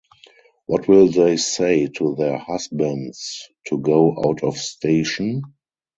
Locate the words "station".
4.57-5.43